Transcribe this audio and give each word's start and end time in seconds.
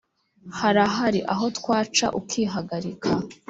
harahari 0.59 1.21
aho 1.33 1.45
twaca 1.57 2.05
ukihagarika 2.19 3.09